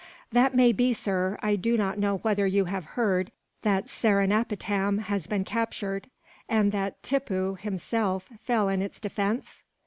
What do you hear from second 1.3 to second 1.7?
I